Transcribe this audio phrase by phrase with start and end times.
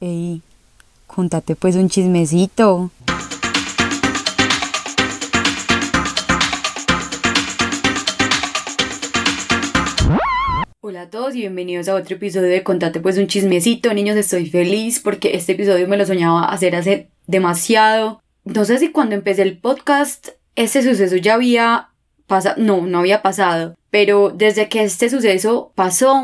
[0.00, 0.42] Ey,
[1.08, 2.92] contate pues un chismecito.
[10.80, 13.92] Hola a todos y bienvenidos a otro episodio de Contate pues un chismecito.
[13.92, 18.22] Niños, estoy feliz porque este episodio me lo soñaba hacer hace demasiado.
[18.44, 21.88] No sé si cuando empecé el podcast ese suceso ya había
[22.28, 26.22] pasado, no, no había pasado, pero desde que este suceso pasó,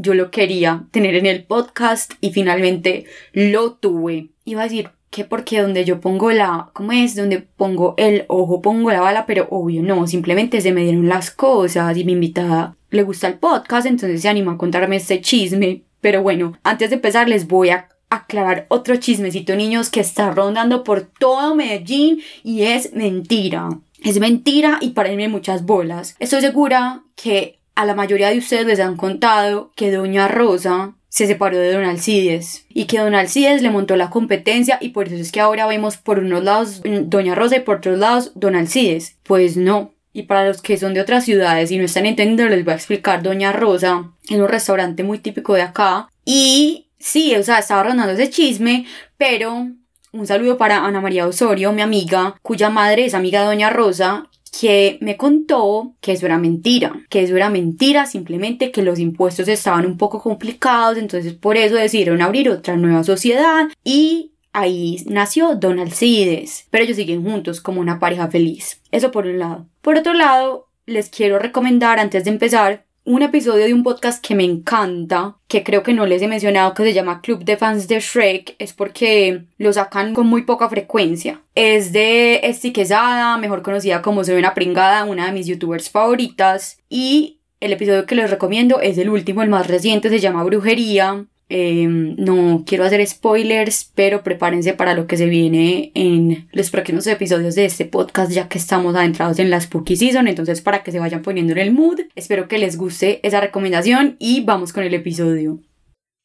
[0.00, 4.30] yo lo quería tener en el podcast y finalmente lo tuve.
[4.44, 7.16] Iba a decir que porque donde yo pongo la, ¿cómo es?
[7.16, 11.30] Donde pongo el ojo, pongo la bala, pero obvio no, simplemente se me dieron las
[11.30, 15.82] cosas y mi invitada le gusta el podcast, entonces se anima a contarme este chisme.
[16.00, 20.82] Pero bueno, antes de empezar les voy a aclarar otro chismecito, niños, que está rondando
[20.82, 23.68] por todo Medellín y es mentira.
[24.02, 26.16] Es mentira y parenme muchas bolas.
[26.18, 31.26] Estoy segura que a la mayoría de ustedes les han contado que Doña Rosa se
[31.26, 35.16] separó de Don Alcides y que Don Alcides le montó la competencia y por eso
[35.16, 39.16] es que ahora vemos por unos lados Doña Rosa y por otros lados Don Alcides.
[39.24, 39.92] Pues no.
[40.12, 42.76] Y para los que son de otras ciudades y no están entendiendo, les voy a
[42.76, 46.08] explicar Doña Rosa en un restaurante muy típico de acá.
[46.24, 48.86] Y sí, o sea, estaba rondando ese chisme,
[49.16, 49.68] pero
[50.12, 54.29] un saludo para Ana María Osorio, mi amiga, cuya madre es amiga de Doña Rosa
[54.58, 59.48] que me contó que eso era mentira, que eso era mentira, simplemente que los impuestos
[59.48, 65.54] estaban un poco complicados, entonces por eso decidieron abrir otra nueva sociedad y ahí nació
[65.54, 68.80] Don Alcides, pero ellos siguen juntos como una pareja feliz.
[68.90, 69.66] Eso por un lado.
[69.80, 74.36] Por otro lado, les quiero recomendar antes de empezar un episodio de un podcast que
[74.36, 77.88] me encanta, que creo que no les he mencionado, que se llama Club de Fans
[77.88, 81.40] de Shrek, es porque lo sacan con muy poca frecuencia.
[81.56, 86.78] Es de Esti Quesada, mejor conocida como Soy una pringada, una de mis youtubers favoritas,
[86.88, 91.26] y el episodio que les recomiendo es el último, el más reciente, se llama Brujería.
[91.52, 97.06] Em, no quiero hacer spoilers, pero prepárense para lo que se viene en los próximos
[97.08, 100.28] episodios de este podcast, ya que estamos adentrados en la Spooky Season.
[100.28, 104.14] Entonces, para que se vayan poniendo en el mood, espero que les guste esa recomendación
[104.20, 105.58] y vamos con el episodio.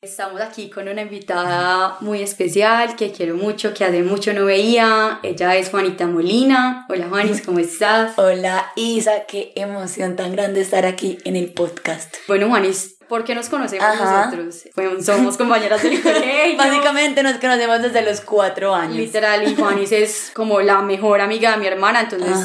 [0.06, 5.20] Estamos aquí con una invitada muy especial que quiero mucho, que hace mucho no veía.
[5.24, 6.86] Ella es Juanita Molina.
[6.90, 8.14] Hola Juanis, ¿cómo estás?
[8.20, 12.18] Hola Isa, qué emoción tan grande estar aquí en el podcast.
[12.28, 14.64] Bueno Juanis, ¿Por qué nos conocemos nosotros?
[15.06, 16.58] somos compañeras del colegio.
[16.58, 18.98] Básicamente nos conocemos desde los cuatro años.
[18.98, 22.38] Literal, y Juanis es como la mejor amiga de mi hermana, entonces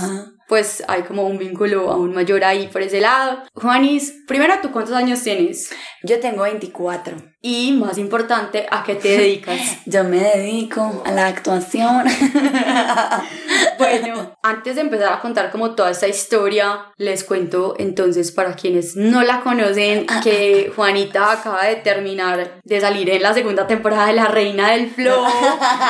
[0.51, 3.45] pues hay como un vínculo aún mayor ahí por ese lado.
[3.55, 5.71] Juanis, primero, ¿tú cuántos años tienes?
[6.03, 7.17] Yo tengo 24.
[7.43, 9.59] Y más importante, ¿a qué te dedicas?
[9.87, 12.05] Yo me dedico a la actuación.
[13.79, 18.95] bueno, antes de empezar a contar como toda esta historia, les cuento entonces para quienes
[18.95, 24.15] no la conocen que Juanita acaba de terminar de salir en la segunda temporada de
[24.15, 25.25] La Reina del Flow.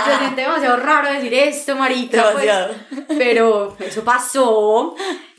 [0.04, 2.30] Se siente demasiado raro decir esto, Marita.
[2.32, 2.48] Pues,
[3.18, 4.49] pero eso pasó.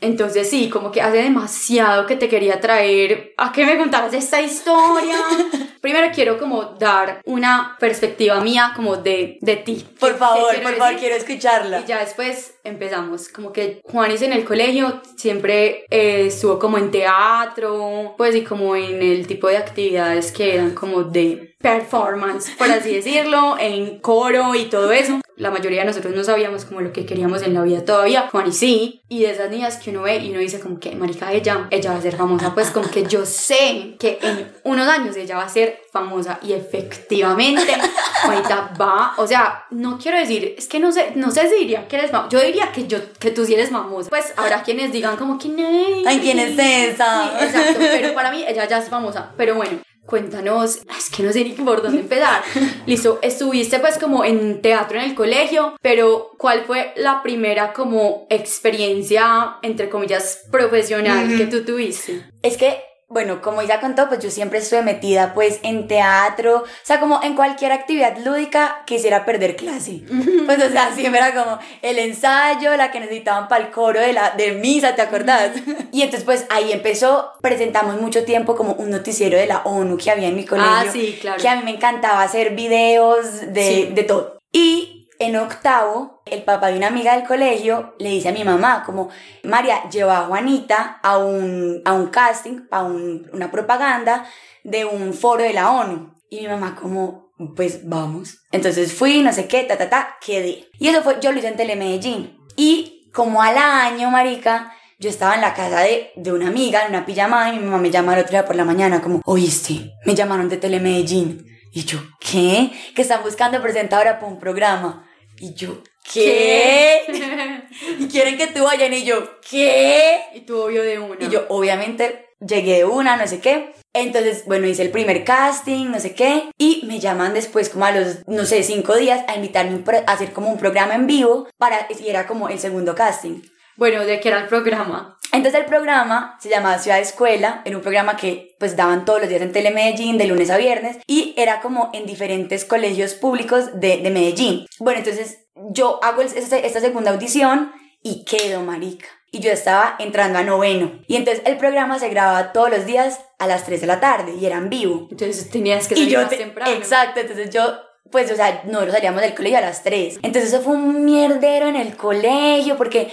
[0.02, 4.42] Entonces sí, como que hace demasiado que te quería traer a que me contaras esta
[4.42, 5.16] historia.
[5.80, 9.86] Primero quiero como dar una perspectiva mía como de, de ti.
[10.00, 11.80] Por favor, por favor, quiero escucharla.
[11.80, 13.28] Y ya después empezamos.
[13.28, 18.74] Como que Juanis en el colegio siempre eh, estuvo como en teatro, pues y como
[18.74, 24.56] en el tipo de actividades que eran como de performance, por así decirlo, en coro
[24.56, 27.62] y todo eso la mayoría de nosotros no sabíamos como lo que queríamos en la
[27.62, 30.60] vida todavía, Juan y sí, y de esas niñas que uno ve y uno dice
[30.60, 34.18] como que, marica, ella, ella va a ser famosa, pues como que yo sé que
[34.22, 37.72] en unos años ella va a ser famosa y efectivamente,
[38.24, 41.88] Juanita va, o sea, no quiero decir, es que no sé, no sé si diría
[41.88, 44.92] que eres famosa, yo diría que yo, que tú sí eres famosa, pues habrá quienes
[44.92, 47.24] digan como que, no, ay, ¿quién es esa?
[47.24, 51.32] Sí, exacto, pero para mí ella ya es famosa, pero bueno, cuéntanos, es que no
[51.32, 52.42] sé ni por dónde empezar.
[52.86, 58.26] Listo, estuviste pues como en teatro en el colegio, pero ¿cuál fue la primera como
[58.30, 62.24] experiencia, entre comillas, profesional que tú tuviste?
[62.42, 66.66] Es que bueno, como ya contó, pues yo siempre estuve metida pues en teatro, o
[66.82, 70.02] sea, como en cualquier actividad lúdica quisiera perder clase.
[70.46, 74.12] Pues o sea, siempre era como el ensayo, la que necesitaban para el coro de
[74.12, 75.52] la de misa, ¿te acordás?
[75.92, 80.10] Y entonces pues ahí empezó, presentamos mucho tiempo como un noticiero de la ONU que
[80.10, 80.72] había en mi colegio.
[80.72, 81.40] Ah, sí, claro.
[81.40, 84.38] Que a mí me encantaba hacer videos de, de todo.
[84.52, 88.82] Y en octavo, el papá de una amiga del colegio le dice a mi mamá
[88.84, 89.08] como,
[89.44, 94.26] María, lleva a Juanita a un, a un casting, a un, una propaganda
[94.64, 96.14] de un foro de la ONU.
[96.28, 98.38] Y mi mamá como, pues vamos.
[98.52, 100.68] Entonces fui, no sé qué, ta, ta, ta, quedé.
[100.78, 102.38] Y eso fue, yo lo hice en Telemedellín.
[102.56, 106.90] Y como al año, marica, yo estaba en la casa de, de una amiga, en
[106.90, 109.92] una pijamada, y mi mamá me llama el otro día por la mañana como, oíste,
[110.04, 112.70] me llamaron de Telemedellín Y yo, ¿qué?
[112.94, 115.08] Que están buscando presentadora para un programa.
[115.42, 117.02] Y yo, ¿qué?
[117.98, 120.20] y quieren que tú vayan y yo, ¿qué?
[120.34, 121.16] Y tú obvio de una.
[121.18, 123.74] Y yo, obviamente, llegué de una, no sé qué.
[123.92, 127.90] Entonces, bueno, hice el primer casting, no sé qué, y me llaman después como a
[127.90, 131.88] los, no sé, cinco días a invitarme a hacer como un programa en vivo para,
[131.90, 133.42] y era como el segundo casting.
[133.74, 135.18] Bueno, ¿de qué era el programa?
[135.32, 139.28] Entonces el programa se llamaba Ciudad Escuela, era un programa que pues daban todos los
[139.30, 143.96] días en Telemedellín de lunes a viernes y era como en diferentes colegios públicos de,
[143.96, 144.66] de Medellín.
[144.78, 149.06] Bueno, entonces yo hago esta segunda audición y quedo marica.
[149.30, 151.00] Y yo estaba entrando a noveno.
[151.06, 154.34] Y entonces el programa se grababa todos los días a las 3 de la tarde
[154.38, 155.08] y era en vivo.
[155.10, 156.70] Entonces tenías que salir más temprano.
[156.70, 157.62] Exacto, entonces yo
[158.10, 160.18] pues, o sea, nosotros salíamos del colegio a las 3.
[160.22, 163.10] Entonces eso fue un mierdero en el colegio porque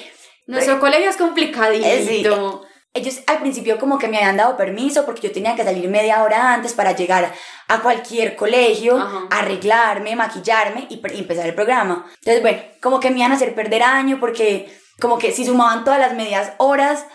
[0.49, 2.63] nuestro colegio es complicadito.
[2.63, 5.87] Eh, ellos al principio como que me habían dado permiso porque yo tenía que salir
[5.89, 7.31] media hora antes para llegar
[7.67, 12.05] a cualquier colegio, arreglarme, maquillarme y, empezar el programa.
[12.15, 15.83] Entonces, bueno, como que me iban a hacer perder año porque como que si sumaban
[15.83, 17.05] todas las medias horas,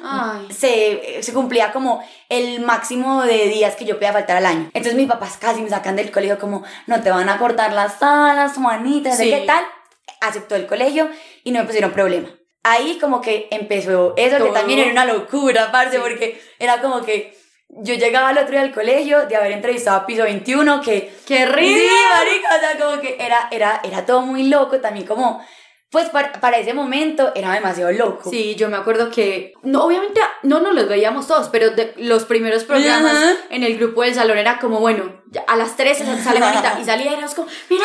[0.49, 4.71] se, se, cumplía como el máximo de días que yo podía faltar al año.
[4.75, 8.01] Entonces mis papás casi me sacan del colegio como, no te van a cortar las
[8.01, 9.65] alas, Juanita, ¿de qué tal?
[10.21, 11.11] Aceptó el colegio
[11.43, 12.29] y no me pusieron problema
[12.65, 17.37] ahí como que empezó eso, que también era una locura, aparte, porque era como que
[17.69, 21.13] yo llegaba al otro día al colegio de haber entrevistado a Piso 21, que...
[21.27, 21.79] ¡Qué rico!
[21.79, 25.45] Sí, marica, o sea, como que era, era, era todo muy loco, también como...
[25.91, 28.29] Pues para, para, ese momento era demasiado loco.
[28.29, 32.25] Sí, yo me acuerdo que, no, obviamente no nos los veíamos todos, pero de los
[32.25, 33.15] primeros programas
[33.49, 37.11] en el grupo del salón era como, bueno, a las 3 sale bonita y salía
[37.11, 37.85] y éramos como, mira,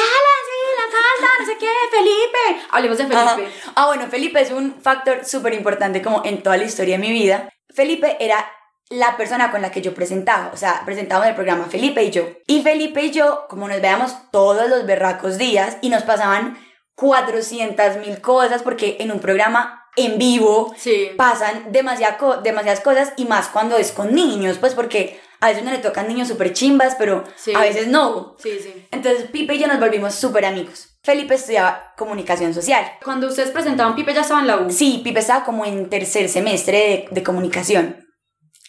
[0.89, 2.65] falta, no sé qué, Felipe.
[2.71, 3.51] Hablemos de Felipe.
[3.75, 7.11] Ah, bueno, Felipe es un factor súper importante como en toda la historia de mi
[7.11, 7.49] vida.
[7.73, 8.45] Felipe era
[8.89, 12.27] la persona con la que yo presentaba, o sea, presentábamos el programa Felipe y yo.
[12.47, 16.57] Y Felipe y yo, como nos veíamos todos los berracos días y nos pasaban
[16.95, 20.73] 400 mil cosas, porque en un programa en vivo
[21.17, 25.79] pasan demasiadas cosas y más cuando es con niños, pues porque a veces uno le
[25.79, 27.23] tocan niños súper chimbas, pero
[27.55, 28.35] a veces no.
[28.39, 28.87] Sí, sí.
[28.91, 30.97] Entonces Pipe y yo nos volvimos súper amigos.
[31.03, 32.85] Felipe estudiaba comunicación social.
[33.03, 34.69] Cuando ustedes presentaban, Pipe ya estaba en la U.
[34.69, 38.05] Sí, Pipe estaba como en tercer semestre de, de comunicación.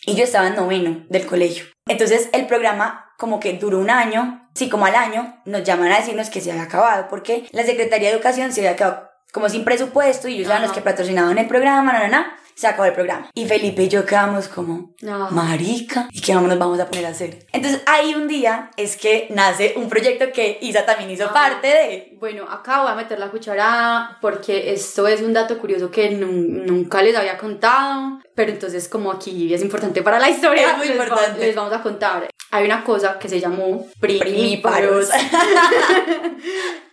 [0.06, 1.64] Y yo estaba en noveno del colegio.
[1.86, 4.48] Entonces el programa como que duró un año.
[4.54, 8.08] Sí, como al año nos llaman a decirnos que se había acabado porque la Secretaría
[8.08, 11.46] de Educación se había quedado como sin presupuesto y ellos eran los que patrocinaban el
[11.46, 13.30] programa, no, no, no se acabó el programa.
[13.34, 14.94] Y Felipe y yo quedamos como,
[15.30, 17.46] marica, ¿y qué nos vamos a poner a hacer?
[17.52, 22.16] Entonces ahí un día es que nace un proyecto que Isa también hizo parte de.
[22.18, 27.02] Bueno, acá voy a meter la cuchara porque esto es un dato curioso que nunca
[27.02, 31.40] les había contado, pero entonces como aquí es importante para la historia, es muy importante.
[31.40, 32.28] les vamos a contar.
[32.52, 35.08] Hay una cosa que se llamó primíparos.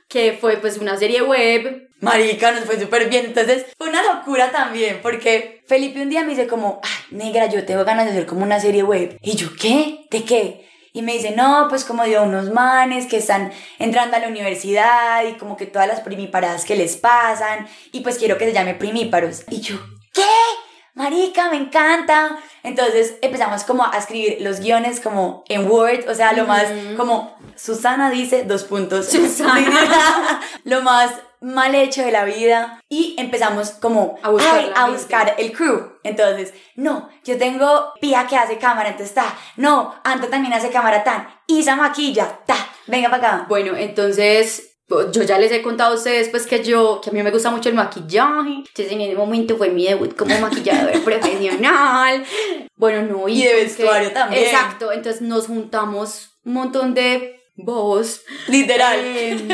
[0.08, 1.90] que fue pues una serie web.
[2.00, 3.26] Marica, nos fue súper bien.
[3.26, 7.66] Entonces fue una locura también, porque Felipe un día me dice como, ay, negra, yo
[7.66, 9.18] tengo ganas de hacer como una serie web.
[9.22, 10.06] Y yo, ¿qué?
[10.12, 10.68] ¿De qué?
[10.94, 15.24] Y me dice, no, pues como de unos manes que están entrando a la universidad
[15.28, 17.68] y como que todas las primiparadas que les pasan.
[17.92, 19.44] Y pues quiero que se llame primíparos.
[19.50, 19.76] Y yo,
[20.14, 20.24] ¿qué?
[20.98, 22.40] Marica, me encanta.
[22.64, 26.66] Entonces empezamos como a escribir los guiones como en Word, o sea, lo más
[26.98, 29.06] como Susana dice dos puntos.
[29.12, 30.42] Susana.
[30.64, 35.52] lo más mal hecho de la vida y empezamos como a buscar, a buscar el
[35.52, 36.00] crew.
[36.04, 39.36] Entonces, no, yo tengo Pía que hace cámara, entonces está.
[39.56, 41.28] No, Anto también hace cámara tan.
[41.46, 42.56] Isa maquilla, ta.
[42.88, 43.46] Venga para acá.
[43.48, 47.22] Bueno, entonces yo ya les he contado a ustedes pues que yo, que a mí
[47.22, 52.24] me gusta mucho el maquillaje, entonces en ese momento fue mi debut como maquilladora profesional,
[52.78, 54.44] bueno, no, y, de vestuario también.
[54.44, 58.22] Exacto, entonces nos juntamos un montón de Vos.
[58.48, 59.00] Literal.
[59.04, 59.50] Em,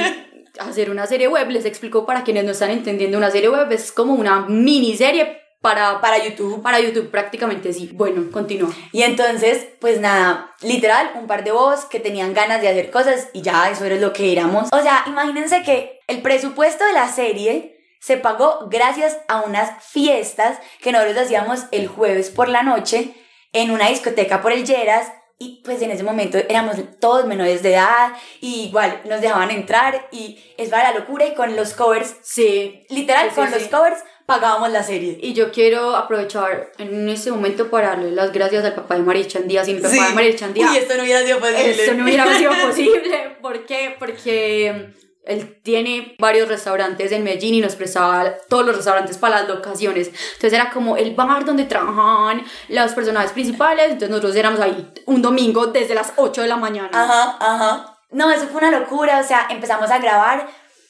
[0.59, 3.91] hacer una serie web, les explico para quienes no están entendiendo, una serie web es
[3.91, 6.61] como una miniserie para, para YouTube.
[6.61, 7.89] Para YouTube, prácticamente sí.
[7.93, 8.69] Bueno, continúa.
[8.91, 13.29] Y entonces, pues nada, literal, un par de vos que tenían ganas de hacer cosas
[13.31, 14.67] y ya eso era lo que éramos.
[14.73, 20.59] O sea, imagínense que el presupuesto de la serie se pagó gracias a unas fiestas
[20.81, 23.13] que nosotros hacíamos el jueves por la noche
[23.53, 27.73] en una discoteca por el Lleras y pues en ese momento éramos todos menores de
[27.73, 32.15] edad y igual nos dejaban entrar y es para la locura y con los covers,
[32.21, 35.17] sí, literal, con los covers pagábamos la serie.
[35.21, 39.27] Y yo quiero aprovechar en este momento para darle las gracias al papá de María
[39.27, 39.65] Chandía.
[39.65, 40.71] Sin papá de María Chandía.
[40.71, 41.71] Uy, esto no hubiera sido posible.
[41.71, 43.37] Esto no hubiera sido posible.
[43.41, 43.95] ¿Por qué?
[43.99, 44.93] Porque
[45.25, 50.07] él tiene varios restaurantes en Medellín y nos prestaba todos los restaurantes para las locaciones.
[50.07, 53.85] Entonces era como el bar donde trabajaban los personajes principales.
[53.85, 56.89] Entonces nosotros éramos ahí un domingo desde las 8 de la mañana.
[56.93, 57.97] Ajá, ajá.
[58.11, 60.47] No, eso fue una locura, o sea, empezamos a grabar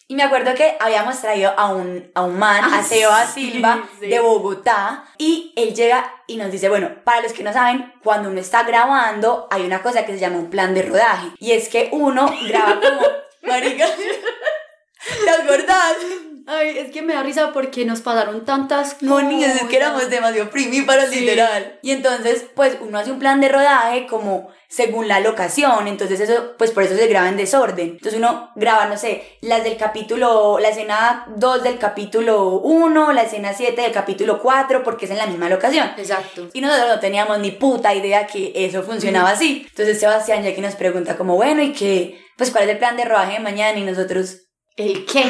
[0.07, 3.51] y me acuerdo que habíamos traído a un, a un man, Ah, a Seba sí,
[3.51, 4.07] Silva, sí.
[4.07, 8.29] de Bogotá, y él llega y nos dice, bueno, para los que no saben, cuando
[8.29, 11.69] uno está grabando, hay una cosa que se llama un plan de rodaje, y es
[11.69, 13.01] que uno graba como,
[13.43, 13.85] marica,
[15.25, 15.95] ¿te acordás?
[16.45, 20.09] Ay, es que me da risa porque nos pasaron tantas No, niños, es que éramos
[20.09, 21.21] demasiado primíparos, Sí.
[21.21, 21.79] literal.
[21.81, 26.55] Y entonces, pues, uno hace un plan de rodaje como según la locación, entonces eso,
[26.57, 27.91] pues por eso se graba en desorden.
[27.91, 33.21] Entonces uno graba, no sé, las del capítulo, la escena 2 del capítulo 1, la
[33.21, 35.91] escena 7 del capítulo 4, porque es en la misma locación.
[35.95, 36.49] Exacto.
[36.53, 39.65] Y nosotros no teníamos ni puta idea que eso funcionaba así.
[39.69, 42.22] Entonces Sebastián ya que nos pregunta como, bueno, ¿y qué?
[42.37, 43.77] Pues, ¿cuál es el plan de rodaje de mañana?
[43.77, 44.37] Y nosotros,
[44.75, 45.23] ¿El qué?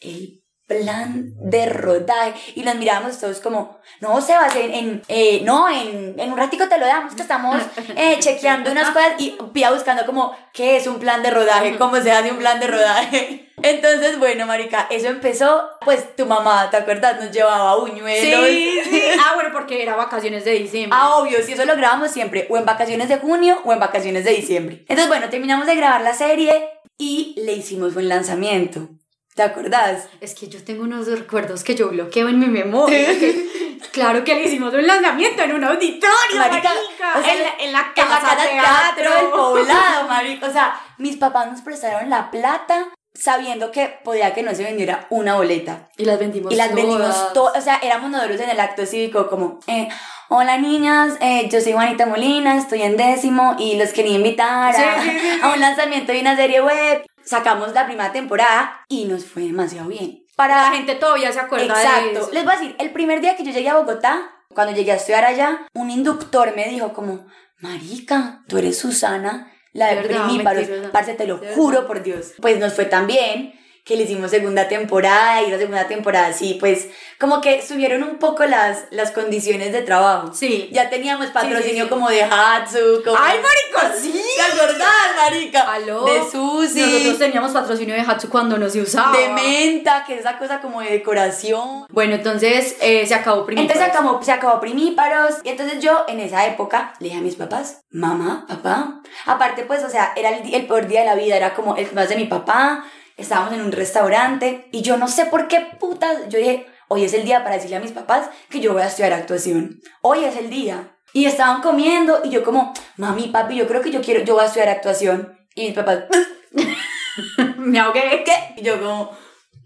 [0.00, 0.41] el
[0.80, 6.18] plan de rodaje y nos mirábamos todos como no Sebas en, en eh, no en,
[6.18, 7.56] en un ratico te lo damos que estamos
[7.96, 11.96] eh, chequeando unas cosas y Pía buscando como qué es un plan de rodaje cómo
[12.00, 16.76] se hace un plan de rodaje entonces bueno marica eso empezó pues tu mamá te
[16.76, 19.02] acuerdas nos llevaba buñuelos Sí, sí.
[19.18, 20.98] Ah, bueno, porque era vacaciones de diciembre.
[21.00, 24.24] Ah, obvio, si eso lo grabamos siempre, o en vacaciones de junio o en vacaciones
[24.24, 24.78] de diciembre.
[24.80, 28.88] Entonces, bueno, terminamos de grabar la serie y le hicimos un lanzamiento.
[29.34, 30.08] ¿Te acordás?
[30.20, 33.06] Es que yo tengo unos recuerdos que yo bloqueo en mi memoria.
[33.18, 37.18] que- claro que le hicimos un lanzamiento en un auditorio, Marica, marica.
[37.18, 39.14] o sea, en, la, en la En la casa casa teatro.
[39.16, 40.46] del poblado, marico.
[40.46, 45.06] O sea, mis papás nos prestaron la plata sabiendo que podía que no se vendiera
[45.10, 45.88] una boleta.
[45.96, 47.56] Y las vendimos Y las vendimos todas.
[47.58, 49.88] O sea, éramos nosotros en el acto cívico como, eh,
[50.28, 55.02] hola niñas, eh, yo soy Juanita Molina, estoy en décimo y los quería invitar a,
[55.02, 55.40] Sí, sí, sí, sí.
[55.42, 57.04] a un lanzamiento de una serie web.
[57.24, 60.24] Sacamos la primera temporada y nos fue demasiado bien.
[60.36, 62.20] Para La gente todavía se acuerda de Exacto.
[62.20, 62.30] eso.
[62.32, 64.96] Les voy a decir, el primer día que yo llegué a Bogotá, cuando llegué a
[64.96, 67.26] estudiar allá, un inductor me dijo como,
[67.58, 70.66] marica, tú eres Susana, la de De verdad, primíparos.
[70.92, 72.32] Parce, te lo De juro por Dios.
[72.40, 76.56] Pues nos fue tan bien que le hicimos segunda temporada y la segunda temporada sí,
[76.60, 80.32] pues como que subieron un poco las, las condiciones de trabajo.
[80.32, 80.68] Sí.
[80.72, 81.90] Ya teníamos patrocinio sí.
[81.90, 83.16] como de Hatsu, como...
[83.18, 84.22] ¡Ay, marica, sí!
[84.36, 85.72] ¿Te acordás, marica?
[85.72, 86.04] ¿Aló?
[86.04, 86.80] De Susi.
[86.80, 89.16] Nosotros teníamos patrocinio de Hatsu cuando no se usaba.
[89.16, 91.86] de menta, que es esa cosa como de decoración.
[91.90, 93.66] Bueno, entonces eh, se acabó primero.
[93.66, 95.36] Entonces se acabó, se acabó primíparos.
[95.42, 99.00] Y entonces yo en esa época le dije a mis papás, mamá, papá.
[99.26, 101.92] Aparte, pues, o sea, era el, el peor día de la vida, era como el
[101.94, 102.84] más de mi papá.
[103.16, 106.28] Estábamos en un restaurante y yo no sé por qué putas.
[106.28, 108.86] Yo dije, hoy es el día para decirle a mis papás que yo voy a
[108.86, 109.80] estudiar actuación.
[110.02, 110.96] Hoy es el día.
[111.14, 114.44] Y estaban comiendo y yo como, mami, papi, yo creo que yo quiero, yo voy
[114.44, 115.38] a estudiar actuación.
[115.54, 116.04] Y mis papás,
[117.58, 118.24] Me ahogué.
[118.24, 118.54] ¿qué?
[118.56, 119.10] Y yo como,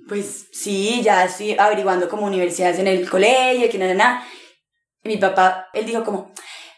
[0.08, 4.26] pues sí, ya estoy averiguando como universidades en el colegio, que nada, nada.
[5.02, 6.32] Y mi papá, él dijo como,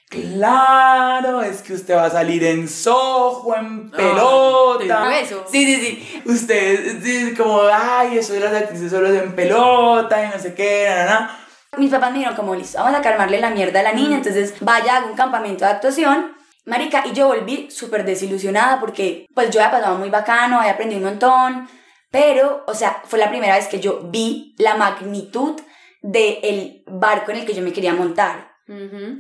[0.09, 4.79] Claro, es que usted va a salir en sojo, en Ah, pelota.
[5.03, 5.45] tengo eso.
[5.51, 6.23] Sí, sí, sí.
[6.25, 10.87] Usted es como, ay, eso de las actrices solo en pelota y no sé qué,
[10.89, 11.39] na, na, na.
[11.77, 14.55] mis papás me dijeron como, listo, vamos a calmarle la mierda a la niña, entonces
[14.61, 16.33] vaya, haga un campamento de actuación.
[16.65, 21.01] Marica, y yo volví súper desilusionada porque pues yo había pasado muy bacano, había aprendido
[21.01, 21.69] un montón,
[22.11, 25.61] pero, o sea, fue la primera vez que yo vi la magnitud
[26.03, 28.48] del barco en el que yo me quería montar.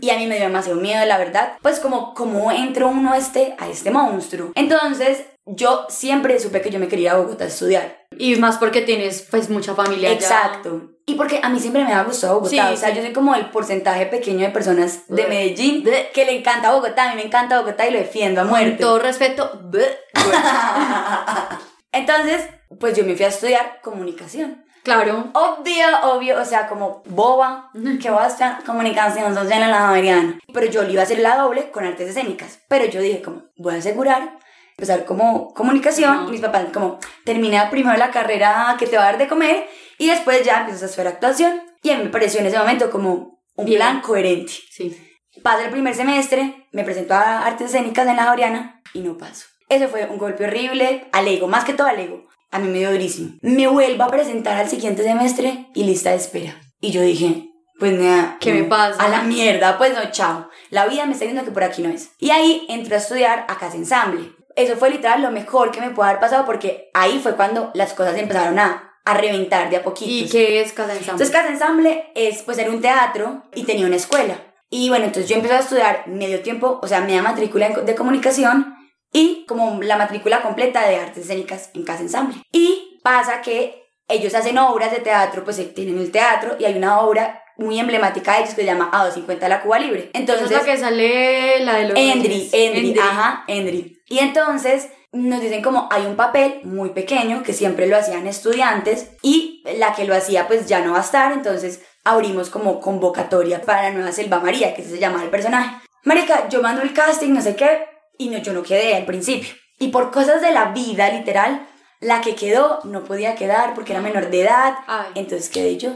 [0.00, 1.54] Y a mí me dio demasiado miedo, la verdad.
[1.62, 4.52] Pues como, como entró uno a este, a este monstruo.
[4.54, 8.06] Entonces, yo siempre supe que yo me quería ir a Bogotá a estudiar.
[8.16, 10.18] Y más porque tienes pues mucha familia allá.
[10.18, 10.90] Exacto.
[11.06, 12.50] Y porque a mí siempre me ha gustado Bogotá.
[12.50, 12.96] Sí, o sea, sí.
[12.96, 15.28] yo soy como el porcentaje pequeño de personas de Bleh.
[15.28, 17.04] Medellín que le encanta Bogotá.
[17.04, 18.82] A mí me encanta Bogotá y lo defiendo a Con muerte.
[18.82, 19.62] todo respeto.
[21.92, 22.42] Entonces,
[22.78, 24.64] pues yo me fui a estudiar comunicación.
[24.82, 25.30] Claro.
[25.34, 27.70] Obvio, obvio, o sea, como boba,
[28.00, 30.38] que voy a estudiar comunicación social en la Javeriana.
[30.52, 32.60] Pero yo le iba a hacer la doble con artes escénicas.
[32.68, 34.38] Pero yo dije, como, voy a asegurar,
[34.70, 36.10] empezar como comunicación.
[36.10, 36.30] Ajá.
[36.30, 39.68] Mis papás, como, termina primero la carrera que te va a dar de comer
[39.98, 41.62] y después ya empiezas a estudiar actuación.
[41.82, 43.78] Y a mí me pareció en ese momento como un Bien.
[43.78, 44.52] plan coherente.
[44.70, 44.96] Sí.
[45.42, 49.46] Pasa el primer semestre, me presento a artes escénicas en la Javeriana y no paso.
[49.68, 52.26] Eso fue un golpe horrible, al ego, más que todo al ego.
[52.50, 53.32] A mí me dio durísimo.
[53.42, 56.60] Me vuelvo a presentar al siguiente semestre y lista de espera.
[56.80, 58.36] Y yo dije, pues nada.
[58.40, 59.02] ¿Qué me pasa?
[59.02, 60.48] A la mierda, pues no, chao.
[60.70, 62.10] La vida me está diciendo que por aquí no es.
[62.18, 64.32] Y ahí entré a estudiar a Casa Ensamble.
[64.56, 67.92] Eso fue literal lo mejor que me pudo haber pasado porque ahí fue cuando las
[67.94, 70.12] cosas empezaron a, a reventar de a poquitos.
[70.12, 71.12] ¿Y qué es cada ensamble?
[71.24, 74.36] Entonces Casa Ensamble es, pues era un teatro y tenía una escuela.
[74.70, 77.94] Y bueno, entonces yo empecé a estudiar medio tiempo, o sea, media matrícula en- de
[77.94, 78.74] comunicación
[79.12, 82.42] y como la matrícula completa de artes escénicas en Casa Ensamble.
[82.52, 86.76] Y pasa que ellos hacen obras de teatro, pues eh, tienen el teatro y hay
[86.76, 90.10] una obra muy emblemática de ellos que se llama A 250 la Cuba Libre.
[90.14, 93.98] Entonces Entonces, la que sale la de los Endri, Endri, ajá, Endri.
[94.06, 99.10] Y entonces nos dicen como hay un papel muy pequeño que siempre lo hacían estudiantes
[99.22, 103.60] y la que lo hacía pues ya no va a estar, entonces abrimos como convocatoria
[103.62, 105.76] para la nueva Selva María, que se llama el personaje.
[106.04, 107.86] Marica, yo mando el casting, no sé qué,
[108.18, 109.48] y no, yo no quedé al principio.
[109.78, 111.66] Y por cosas de la vida, literal,
[112.00, 115.12] la que quedó no podía quedar porque era menor de edad, Ay.
[115.14, 115.90] entonces quedé yo.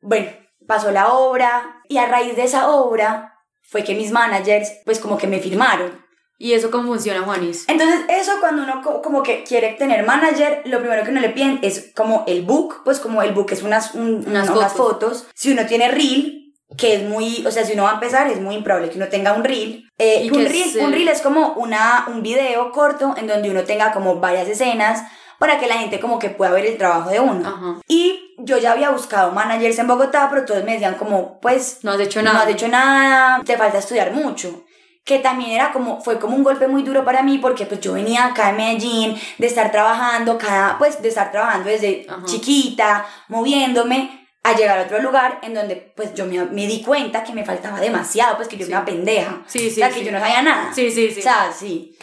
[0.00, 0.30] Bueno,
[0.66, 5.18] pasó la obra y a raíz de esa obra fue que mis managers pues como
[5.18, 6.04] que me firmaron.
[6.40, 7.68] ¿Y eso cómo funciona, Juanis?
[7.68, 11.30] Entonces eso cuando uno co- como que quiere tener manager, lo primero que uno le
[11.30, 14.72] piden es como el book, pues como el book es unas, un- Unas unas, fotos.
[14.72, 15.26] fotos.
[15.34, 18.40] Si uno tiene reel, que es muy, o sea, si uno va a empezar es
[18.40, 19.88] muy improbable que uno tenga un reel.
[19.98, 23.50] Eh, ¿Y un, reel un el- reel es como una, un video corto en donde
[23.50, 25.02] uno tenga como varias escenas
[25.38, 27.48] para que la gente como que pueda ver el trabajo de uno.
[27.48, 27.80] Ajá.
[27.86, 31.92] Y yo ya había buscado managers en Bogotá, pero todos me decían como, pues, No
[31.92, 32.38] has hecho nada.
[32.38, 34.64] no has hecho nada, te falta estudiar mucho.
[35.04, 37.94] Que también era como, fue como un golpe muy duro para mí porque pues yo
[37.94, 42.24] venía acá de Medellín, de estar trabajando, cada, pues de estar trabajando desde Ajá.
[42.26, 44.17] chiquita, moviéndome,
[44.48, 47.44] a llegar a otro lugar en donde pues yo me, me di cuenta que me
[47.44, 48.72] faltaba demasiado, pues que yo Sí.
[48.72, 49.42] era una pendeja.
[49.46, 49.98] Sí, sí, o sea, sí.
[49.98, 50.72] que yo no sabía nada.
[50.74, 51.20] Sí, sí, sí.
[51.20, 51.96] O sea, sí.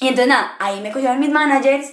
[0.00, 1.92] Y entonces nada, ahí me cogieron mis managers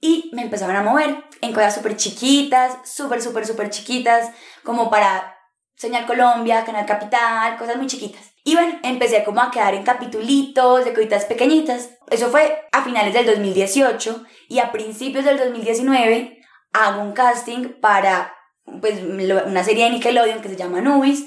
[0.00, 4.30] y me empezaron a mover en cosas súper chiquitas, súper, súper, súper chiquitas,
[4.64, 5.36] como para
[5.76, 8.32] Señal Colombia, Canal Capital, cosas muy chiquitas.
[8.44, 11.90] Y bueno, empecé como a quedar en capitulitos de cositas pequeñitas.
[12.10, 16.38] Eso fue a finales del 2018 y a principios del 2019
[16.72, 18.34] hago un casting para
[18.80, 21.26] pues una serie de Nickelodeon que se llama Nubis,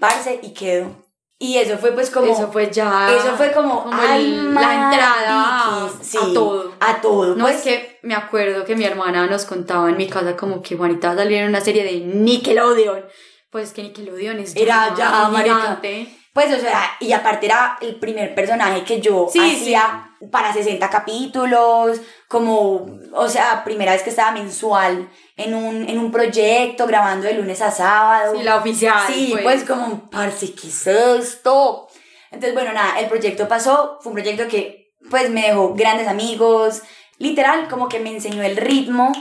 [0.00, 1.04] parce, y quedo.
[1.38, 2.32] Y eso fue pues como...
[2.32, 3.12] eso fue ya.
[3.12, 6.72] Eso fue como, el- la entrada a, mariquis, sí, a todo.
[6.80, 7.34] A todo.
[7.34, 10.62] No, pues, es que me acuerdo que mi hermana nos contaba en mi casa como
[10.62, 13.04] que Juanita en una serie de Nickelodeon.
[13.50, 16.08] Pues que Nickelodeon es Era ya, gigante.
[16.32, 20.88] Pues, o sea, y aparte era el primer personaje que yo Sí, hacía para 60
[20.90, 27.26] capítulos, como, o sea, primera vez que estaba mensual en un, en un proyecto, grabando
[27.26, 28.34] de lunes a sábado.
[28.36, 29.02] Sí, la oficial.
[29.06, 31.88] Sí, pues, como, parce, ¿qué es esto?
[32.30, 36.82] Entonces, bueno, nada, el proyecto pasó, fue un proyecto que, pues, me dejó grandes amigos,
[37.18, 39.12] literal, como que me enseñó el ritmo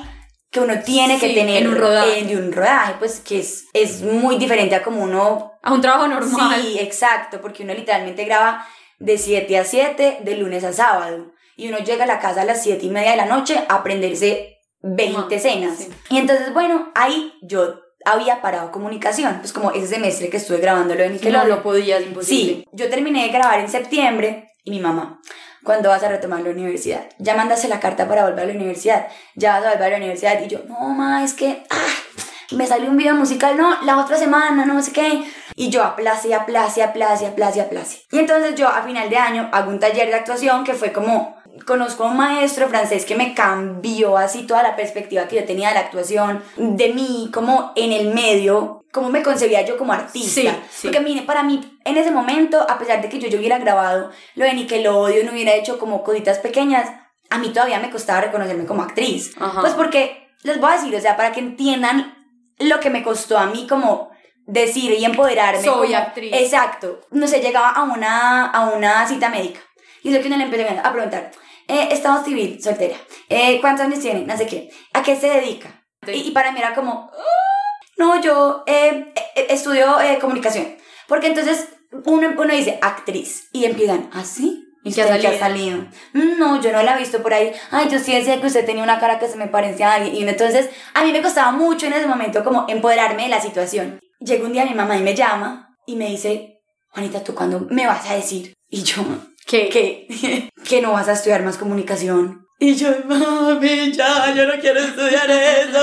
[0.50, 2.24] que uno tiene que Sí, tener en un rodaje.
[2.26, 6.08] de un rodaje, pues, que es, es muy diferente a como uno A un trabajo
[6.08, 6.62] normal.
[6.62, 8.64] Sí, exacto, porque uno literalmente graba
[9.04, 11.34] de 7 a 7, de lunes a sábado.
[11.58, 13.76] Y uno llega a la casa a las 7 y media de la noche a
[13.76, 15.78] aprenderse 20 Ajá, escenas.
[15.78, 15.90] sí.
[16.10, 20.94] Y entonces, bueno, ahí yo había parado comunicación, pues como ese semestre que estuve grabando
[20.96, 21.50] lo de no Nickelodeon.
[21.50, 22.54] lo podías, imposible.
[22.56, 25.22] Sí, yo terminé de grabar en septiembre y mi mamá,
[25.64, 27.06] ¿cuándo vas a retomar la universidad?
[27.20, 29.98] Ya mandaste la carta para volver a la universidad, ya vas a volver a la
[29.98, 30.42] universidad.
[30.42, 34.18] Y yo, no, ma, es que, ah, me salió un video musical, no, la otra
[34.18, 35.24] semana, no sé qué.
[35.56, 38.02] Y yo aplace, aplace, aplace, aplace, aplace.
[38.12, 41.36] Y entonces yo a final de año hago un taller de actuación que fue como,
[41.66, 45.70] conozco a un maestro francés que me cambió así toda la perspectiva que yo tenía
[45.70, 50.42] de la actuación, de mí como en el medio, cómo me concebía yo como artista.
[50.42, 50.88] Sí, sí.
[50.88, 54.12] Porque mire, para mí, en ese momento, a pesar de que yo, yo hubiera grabado
[54.36, 56.90] lo de Nickelodeon, hubiera hecho como cositas pequeñas,
[57.30, 59.36] a mí todavía me costaba reconocerme como actriz.
[59.40, 59.62] Ajá.
[59.62, 62.16] Pues porque, les voy a decir, o sea, para que entiendan
[62.60, 64.13] lo que me costó a mí como
[64.46, 65.62] decir y empoderarme.
[65.64, 66.32] Soy como- actriz.
[66.34, 67.02] Exacto.
[67.12, 69.60] No sé, llegaba a una, a una cita médica.
[70.04, 71.32] Y es lo que uno le empezó a preguntar.
[71.68, 72.96] Eh, estado civil, soltera.
[73.30, 74.22] Eh, ¿Cuántos años tiene?
[74.26, 74.70] No sé qué.
[74.94, 75.86] ¿A qué se dedica?
[76.06, 76.12] Sí.
[76.12, 80.76] Y, y para mí era como, "Ah, no, yo eh, eh, estudio eh, comunicación.
[81.08, 81.70] Porque entonces
[82.06, 84.60] uno, uno dice actriz y empiezan, ¿ah, sí?
[84.84, 85.78] ¿Y ¿Y qué ha usted qué ha salido?
[85.78, 86.36] salido?
[86.36, 87.54] "Mm, No, yo no la he visto por ahí.
[87.72, 90.14] Ay, yo sí decía que usted tenía una cara que se me parecía a alguien.
[90.14, 94.02] Y entonces a mí me costaba mucho en ese momento como empoderarme de la situación.
[94.24, 97.86] Llega un día mi mamá y me llama y me dice, Juanita, ¿tú cuándo me
[97.88, 98.54] vas a decir?
[98.70, 99.04] Y yo,
[99.46, 99.70] ¿Qué?
[99.70, 102.48] que, que no vas a estudiar más comunicación.
[102.60, 105.82] Y yo, mami, ya, yo no quiero estudiar eso.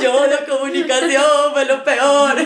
[0.00, 2.36] Yo odio comunicación, fue lo peor.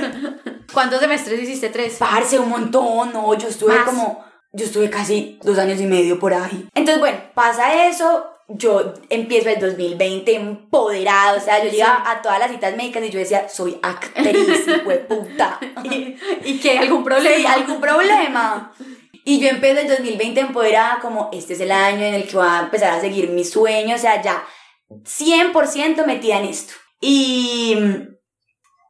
[0.73, 1.69] ¿Cuántos semestres hiciste?
[1.69, 1.97] Tres.
[1.99, 3.85] Parce, un montón, no, yo estuve Más.
[3.85, 6.69] como, yo estuve casi dos años y medio por ahí.
[6.75, 11.77] Entonces, bueno, pasa eso, yo empiezo el 2020 empoderado, o sea, yo Sí.
[11.79, 14.25] iba a todas las citas médicas y yo decía, soy actriz,
[14.69, 15.59] hijo de puta.
[15.85, 16.79] Y, ¿Y qué?
[16.79, 17.37] ¿Algún problema?
[17.37, 18.73] Sí, algún problema.
[19.25, 22.47] Y yo empecé el 2020 empoderada como este es el año en el que voy
[22.49, 24.43] a empezar a seguir mis sueños, o sea, ya
[24.89, 26.73] 100% metida en esto.
[27.01, 27.77] Y...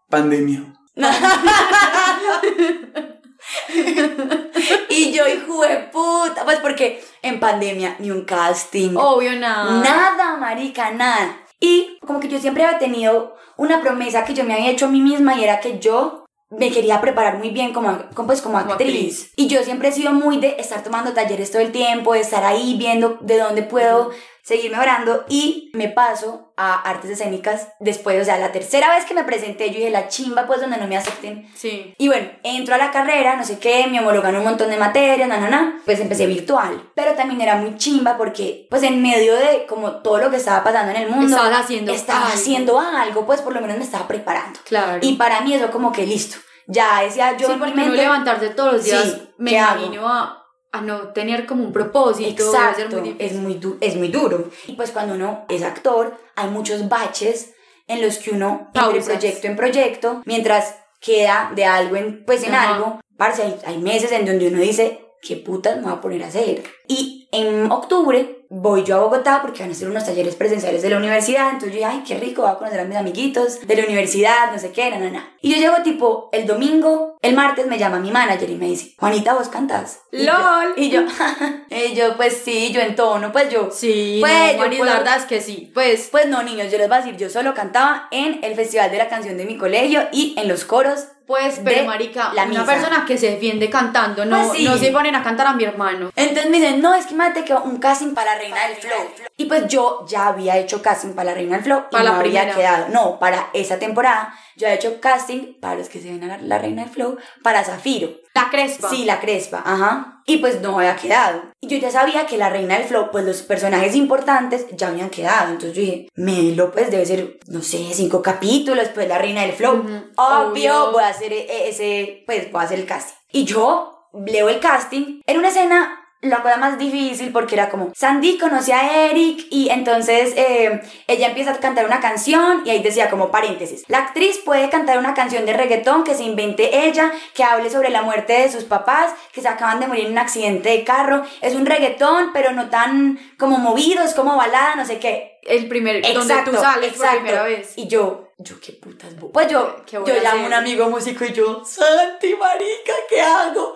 [0.08, 0.72] Pandemia.
[4.88, 9.80] y yo, hijo de puta, pues porque en pandemia ni un casting, Obvio, nada.
[9.82, 11.36] nada, marica, nada.
[11.60, 14.90] Y como que yo siempre había tenido una promesa que yo me había hecho a
[14.90, 18.58] mí misma y era que yo me quería preparar muy bien como, como, pues, como,
[18.58, 18.88] Como actriz.
[18.88, 19.32] actriz.
[19.36, 22.42] Y yo siempre he sido muy de estar tomando talleres todo el tiempo, de estar
[22.44, 24.10] ahí viendo de dónde puedo
[24.42, 25.24] seguir mejorando.
[25.28, 29.70] Y me paso a artes escénicas después, o sea, la tercera vez que me presenté,
[29.70, 31.48] yo dije, la chimba, pues donde no me acepten.
[31.56, 31.94] Sí.
[31.96, 35.26] Y bueno, entro a la carrera, no sé qué, me homologan un montón de materias,
[35.26, 36.90] na, na, na, pues empecé virtual.
[36.94, 40.62] Pero también era muy chimba porque, pues en medio de como todo lo que estaba
[40.62, 42.34] pasando en el mundo, Estabas haciendo estaba algo.
[42.34, 44.60] haciendo algo, pues por lo menos me estaba preparando.
[44.64, 44.98] Claro.
[45.00, 46.36] Y para mí eso como que listo.
[46.66, 50.06] Ya decía yo sí, en mi porque no levantarte todos los días, Sí, me imagino
[50.08, 50.39] a,
[50.72, 54.50] a no tener como un propósito, ser Exacto, muy es muy, es muy duro.
[54.66, 57.54] Y pues cuando uno es actor, hay muchos baches
[57.88, 59.04] en los que uno, Pausas.
[59.04, 62.74] proyecto en proyecto, mientras queda de algo en, pues en Ajá.
[62.74, 66.22] algo, parce, hay, hay meses en donde uno dice, ¿qué putas me voy a poner
[66.22, 66.62] a hacer?
[66.86, 70.90] Y en octubre voy yo a Bogotá porque van a hacer unos talleres presenciales de
[70.90, 73.76] la universidad, entonces yo dije, ay, qué rico, voy a conocer a mis amiguitos de
[73.76, 75.36] la universidad, no sé qué, na, na, na.
[75.40, 78.92] Y yo llego tipo el domingo, el martes me llama mi manager y me dice,
[78.98, 80.00] Juanita, ¿vos cantas?
[80.10, 80.74] Y yo- ¡Lol!
[80.76, 81.02] Y yo,
[81.70, 84.90] y yo, pues sí, yo en tono, pues yo, Sí, Pues, no, yo Maris, puedo-
[84.92, 85.70] la verdad es que sí.
[85.72, 88.90] Pues, pues no, niños, yo les voy a decir, yo solo cantaba en el Festival
[88.90, 91.04] de la Canción de mi colegio y en los coros.
[91.30, 92.64] Pues, pero de marica, la una misa.
[92.66, 94.64] persona que se defiende cantando, no, Pues sí.
[94.64, 96.10] no se ponen a cantar a mi hermano.
[96.16, 99.10] Entonces me dicen, no, es que imagínate que un casting para la Reina del Flow.
[99.36, 102.10] Y pues yo ya había hecho casting para la Reina del Flow y Para no
[102.14, 102.56] la había primera.
[102.56, 102.88] quedado.
[102.88, 106.38] No, para esa temporada yo había hecho casting para los que se ven a la,
[106.38, 108.10] la Reina del Flow para Zafiro.
[108.34, 108.88] La crespa.
[108.90, 110.19] Sí, la crespa, ajá.
[110.30, 111.42] Y pues no había quedado.
[111.60, 115.10] Y yo ya sabía que la reina del flow, pues los personajes importantes ya habían
[115.10, 115.48] quedado.
[115.50, 119.54] Entonces yo dije, Melo, pues debe ser, no sé, cinco capítulos, pues la reina del
[119.54, 119.80] flow.
[120.16, 120.92] Obvio, obvio.
[120.92, 123.16] voy a hacer e- ese, pues voy a hacer el casting.
[123.32, 125.20] Y yo leo el casting.
[125.26, 129.70] Era una escena la cosa más difícil porque era como Sandy conoce a Eric y
[129.70, 134.38] entonces eh, ella empieza a cantar una canción y ahí decía como paréntesis la actriz
[134.44, 138.34] puede cantar una canción de reggaetón que se invente ella que hable sobre la muerte
[138.34, 141.64] de sus papás que se acaban de morir en un accidente de carro es un
[141.64, 146.34] reggaetón pero no tan como movido es como balada no sé qué El primer, donde
[146.44, 147.72] tú sales por primera vez.
[147.76, 151.24] y yo, yo qué putas Pues yo, ¿Qué voy yo llamo a un amigo músico
[151.24, 153.74] y yo, Santi, marica, ¿qué hago?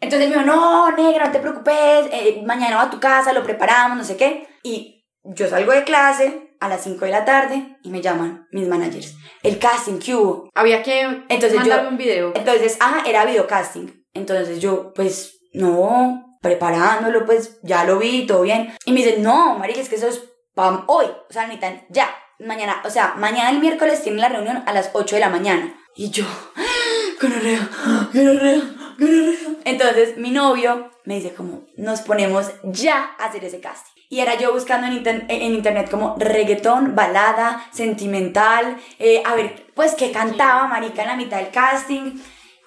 [0.00, 3.42] Entonces me dijo, no, negra, no te preocupes, eh, mañana va a tu casa, lo
[3.42, 4.48] preparamos, no sé qué.
[4.62, 8.66] Y yo salgo de clase a las 5 de la tarde y me llaman mis
[8.68, 9.14] managers.
[9.42, 10.50] El casting que hubo.
[10.54, 12.32] Había que Entonces mandarme yo- un video.
[12.34, 14.04] Entonces, ah, era videocasting.
[14.14, 18.74] Entonces yo, pues, no, preparándolo, pues, ya lo vi, todo bien.
[18.84, 20.22] Y me dicen, no, marica, es que eso es
[20.54, 21.06] para hoy.
[21.06, 22.08] O sea, necesitan ya,
[22.38, 25.74] mañana, o sea, mañana el miércoles tienen la reunión a las 8 de la mañana.
[25.94, 26.24] Y yo,
[27.20, 27.68] gonorrea,
[28.12, 28.60] gonorrea,
[28.98, 29.38] gonorrea.
[29.64, 34.00] Entonces, mi novio me dice como, nos ponemos ya a hacer ese casting.
[34.08, 39.66] Y era yo buscando en, inter- en internet como reggaetón, balada, sentimental, eh, a ver,
[39.74, 42.18] pues, qué cantaba, marica, en la mitad del casting.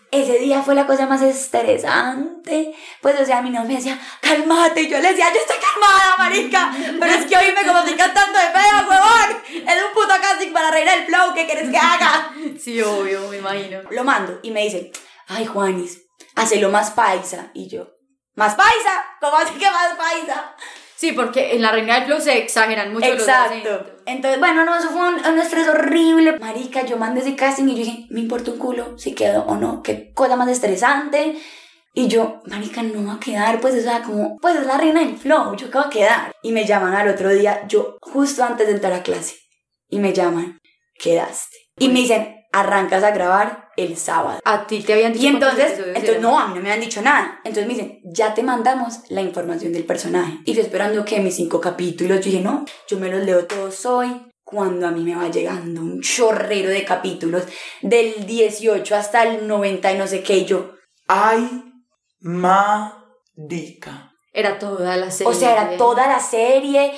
[0.09, 2.73] Ese día fue la cosa más estresante.
[3.01, 4.81] Pues, o sea, mi novio me decía, cálmate.
[4.83, 6.71] Y yo le decía, yo estoy calmada, marica.
[6.99, 9.67] Pero es que oíme como estoy cantando de feo, huevón.
[9.67, 11.33] Es un puto casting para Reina del Flow.
[11.33, 12.31] ¿Qué quieres que haga?
[12.59, 13.79] Sí, obvio, me imagino.
[13.89, 14.91] Lo mando y me dice,
[15.27, 16.02] ay, Juanis,
[16.35, 17.51] hacelo más paisa.
[17.53, 17.87] Y yo,
[18.35, 19.05] ¿más paisa?
[19.19, 20.55] ¿Cómo así que más paisa?
[20.95, 23.71] Sí, porque en la Reina del Flow se exageran mucho los acentos.
[23.71, 24.03] Exacto.
[24.05, 26.39] Entonces, bueno, no, eso fue un, un estrés horrible.
[26.39, 29.55] Marica, yo mandé ese casting y yo dije, me importa un culo si quedo o
[29.55, 29.81] no.
[29.83, 31.37] Qué cosa más estresante.
[31.95, 35.01] Y yo, marica, no va a quedar, pues, o sea, como, pues es la reina
[35.01, 36.31] del flow, yo qué va a quedar.
[36.41, 39.35] Y me llaman al otro día, yo justo antes de entrar a clase.
[39.89, 40.59] Y me llaman,
[40.97, 41.55] quedaste.
[41.77, 44.39] Y me dicen, arrancas a grabar el sábado.
[44.45, 47.01] A ti te habían dicho Y entonces, entonces no, a mí no me han dicho
[47.01, 47.41] nada.
[47.43, 50.39] Entonces me dicen, ya te mandamos la información del personaje.
[50.45, 53.85] Y yo esperando que mis cinco capítulos, yo dije, no, yo me los leo todos
[53.85, 54.31] hoy.
[54.45, 57.43] Cuando a mí me va llegando un chorrero de capítulos,
[57.81, 60.73] del 18 hasta el 90 y no sé qué, y yo,
[61.07, 61.63] Ay,
[62.19, 64.11] marica.
[64.31, 65.31] Era toda la serie.
[65.31, 66.93] o sea, era toda la serie.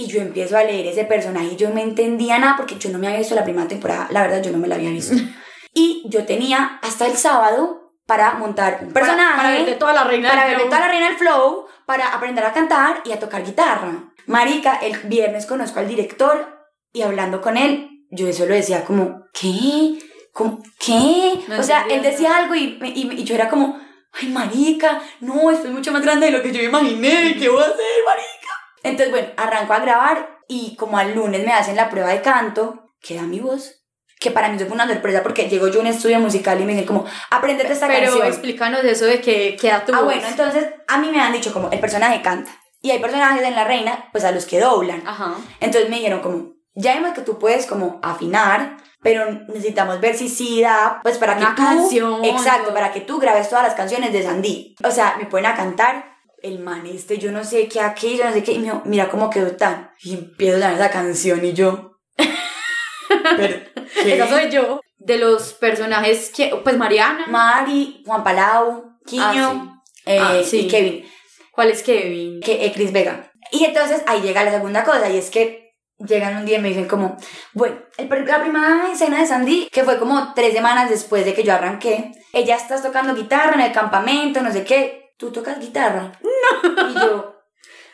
[0.00, 2.88] Y yo empiezo a leer ese personaje y yo no me entendía nada porque yo
[2.90, 4.08] no me había visto la primera temporada.
[4.10, 5.14] La verdad, yo no me la había visto.
[5.74, 9.36] y yo tenía hasta el sábado para montar un Para- personaje.
[9.36, 10.68] Para, verte toda la Reina para del ver Flow.
[10.70, 14.12] toda la reina del flow, para aprender a cantar y a tocar guitarra.
[14.26, 16.58] Marica, el viernes conozco al director
[16.92, 19.98] y hablando con él, yo solo decía como, ¿qué?
[20.32, 20.62] ¿Cómo?
[20.84, 21.40] ¿Qué?
[21.48, 23.78] No o sea, él decía algo y, y, y yo era como,
[24.12, 27.62] ay, marica, no, esto es mucho más grande de lo que yo imaginé, ¿qué voy
[27.62, 28.39] a hacer, marica?
[28.82, 32.90] Entonces, bueno, arranco a grabar y como al lunes me hacen la prueba de canto,
[33.00, 33.76] queda mi voz.
[34.18, 36.64] Que para mí eso fue una sorpresa porque llego yo a un estudio musical y
[36.64, 38.26] me dicen como, aprendete esta Pero canción.
[38.26, 40.04] explícanos eso de que queda tu Ah, voz.
[40.06, 42.50] bueno, entonces a mí me han dicho como el personaje canta.
[42.82, 45.02] Y hay personajes en La Reina, pues a los que doblan.
[45.06, 45.34] Ajá.
[45.60, 50.28] Entonces me dijeron como, ya vimos que tú puedes como afinar, pero necesitamos ver si
[50.28, 53.74] sí da, pues para que Una tú, canción, exacto, para que tú grabes todas las
[53.74, 54.76] canciones de Sandy.
[54.84, 58.24] O sea, me ponen a cantar el man este, yo no sé qué aquí, yo
[58.24, 60.90] no sé qué, y me dijo, mira cómo quedó tan, y empiezo a sonar esa
[60.90, 61.98] canción y yo,
[63.36, 63.56] pero,
[64.02, 64.14] ¿qué?
[64.14, 64.80] Esa soy yo.
[64.98, 66.54] De los personajes que.
[66.62, 67.26] Pues Mariana.
[67.28, 70.60] Mari, Juan Palau, Quiño, eh, Ah, sí.
[70.60, 71.06] y Kevin.
[71.52, 72.40] ¿Cuál es Kevin?
[72.40, 73.32] que eh, Chris Vega.
[73.50, 76.68] Y entonces ahí llega la segunda cosa, y es que llegan un día y me
[76.68, 77.16] dicen como,
[77.52, 81.42] bueno, el la primera escena de Sandy, que fue como tres semanas después de que
[81.42, 86.10] yo arranqué, ella estás tocando guitarra en el campamento, no sé qué, ¿tú tocas guitarra?
[86.22, 86.90] No.
[86.90, 87.36] Y yo,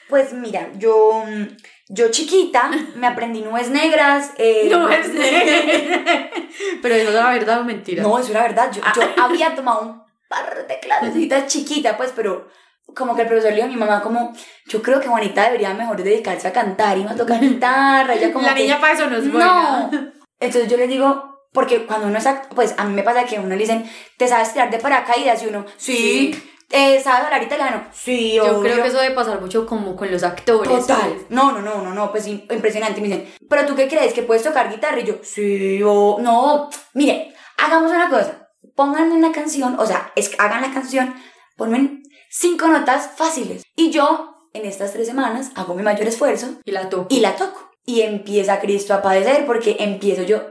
[0.08, 1.56] pues mira, yo, mm,
[1.88, 4.30] yo chiquita me aprendí nubes negras.
[4.38, 5.08] eh, No es
[6.82, 8.02] Pero eso es la verdad o mentira.
[8.02, 8.70] No, eso era verdad.
[8.72, 12.48] Yo, yo había tomado un par de clasecitas chiquita, pues, pero
[12.94, 14.32] como que el profesor le dijo a mi mamá como,
[14.68, 18.14] yo creo que Juanita debería mejor dedicarse a cantar y no a tocar guitarra.
[18.14, 19.32] Ella como la que, niña para eso no es no.
[19.32, 20.12] buena.
[20.38, 23.40] Entonces yo les digo, porque cuando uno es pues a mí me pasa que a
[23.40, 25.42] uno le dicen, ¿te sabes tirar de paracaídas?
[25.42, 26.30] Y uno, sí.
[26.70, 27.85] Eh, ¿Sabes hablar italiano?
[27.92, 28.61] Sí, Yo obvio.
[28.72, 30.68] creo que eso debe pasar mucho como con los actores.
[30.68, 31.16] Total.
[31.29, 33.00] No, no, no, no, no, pues im- impresionante.
[33.00, 34.12] Me dicen, ¿pero tú qué crees?
[34.12, 34.98] ¿Que puedes tocar guitarra?
[35.00, 36.68] Y yo, sí, o no.
[36.94, 38.48] Mire, hagamos una cosa.
[38.74, 41.14] Pongan una canción, o sea, es, hagan la canción,
[41.57, 43.62] ponme cinco notas fáciles.
[43.76, 47.07] Y yo, en estas tres semanas, hago mi mayor esfuerzo Y la toco.
[47.11, 47.70] y la toco.
[47.85, 50.42] Y empieza Cristo a padecer porque empiezo yo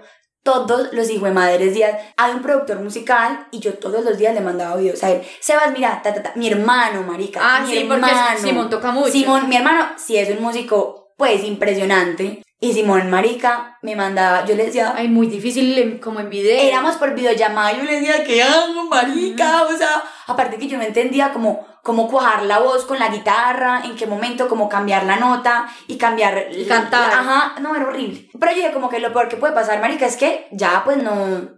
[0.46, 2.00] todos los hijos de madres días.
[2.18, 5.24] Hay un productor musical y yo todos los días le mandaba videos a él.
[5.40, 7.40] Sebas, mira, ta, ta, ta, mi hermano, marica.
[7.42, 8.40] Ah, mi sí, porque hermano.
[8.40, 9.12] Simón toca mucho.
[9.12, 12.44] Simón, mi hermano, sí es un músico, pues, impresionante.
[12.60, 16.62] Y Simón, marica, me mandaba, yo le decía, Ay, muy difícil en- como en video.
[16.62, 19.64] éramos por videollamada y yo le decía, ¿qué hago, marica?
[19.64, 23.84] O sea, aparte que yo no entendía cómo, cómo cuajar la voz con la guitarra,
[23.86, 26.48] en qué momento, cómo cambiar la nota y cambiar...
[26.52, 27.10] Y cantar.
[27.10, 28.28] la- ajá, no, era horrible.
[28.40, 30.98] Pero yo dije como que lo peor que puede pasar, marica, es que ya, pues,
[30.98, 31.14] no...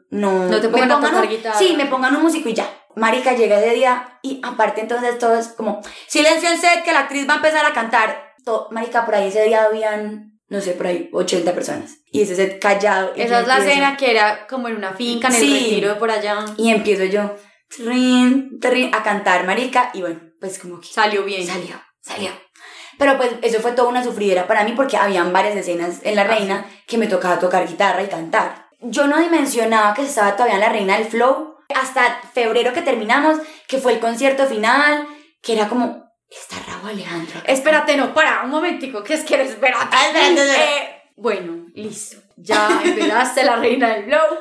[0.10, 1.58] No, No te me pongan a pongan tocar un- guitarra.
[1.58, 2.70] Sí, me pongan un músico y ya.
[2.98, 7.00] Marica, llega ese día y aparte entonces todo es como, silencio en set, que la
[7.02, 8.34] actriz va a empezar a cantar.
[8.44, 12.00] To- marica, por ahí ese día habían, no sé, por ahí 80 personas.
[12.12, 13.14] Y ese set callado.
[13.16, 15.60] Esa es la empiezo- escena que era como en una finca, en el Sí.
[15.70, 16.44] retiro por allá.
[16.58, 17.32] y empiezo yo
[17.70, 21.46] trin, trin, a cantar, marica, y bueno, pues como que Salió bien.
[21.46, 22.32] salió, salió.
[22.98, 26.24] Pero pues eso fue toda una sufridera para mí porque habían varias escenas en La
[26.24, 28.68] Ah, Reina que me tocaba tocar guitarra y cantar.
[28.80, 33.38] Yo no dimensionaba que estaba todavía en La Reina del Flow hasta febrero que terminamos,
[33.68, 35.08] que fue el concierto final,
[35.44, 37.40] que era como, está Raúl Alejandro.
[37.40, 37.52] acá".
[37.52, 39.36] Espérate, no, para, un momentico, que es que.
[39.36, 40.42] Ah, espérate.
[40.42, 42.18] Eh, bueno, listo.
[42.36, 44.40] Ya empezaste la reina del flow.